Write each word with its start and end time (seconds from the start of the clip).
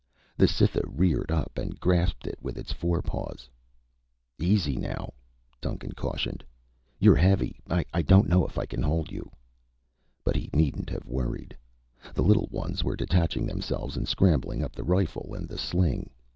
The 0.35 0.47
Cytha 0.47 0.81
reared 0.87 1.29
up 1.29 1.59
and 1.59 1.79
grasped 1.79 2.25
it 2.25 2.39
with 2.41 2.57
its 2.57 2.73
forepaws. 2.73 3.47
"Easy 4.39 4.75
now," 4.75 5.13
Duncan 5.61 5.91
cautioned. 5.91 6.43
"You're 6.97 7.15
heavy. 7.17 7.59
I 7.69 8.01
don't 8.01 8.27
know 8.27 8.43
if 8.47 8.57
I 8.57 8.65
can 8.65 8.81
hold 8.81 9.11
you." 9.11 9.29
But 10.23 10.35
he 10.35 10.49
needn't 10.53 10.89
have 10.89 11.05
worried. 11.05 11.55
The 12.15 12.23
little 12.23 12.47
ones 12.49 12.83
were 12.83 12.95
detaching 12.95 13.45
themselves 13.45 13.95
and 13.95 14.07
scrambling 14.07 14.63
up 14.63 14.73
the 14.75 14.83
rifle 14.83 15.35
and 15.35 15.47
the 15.47 15.59
sling. 15.59 16.09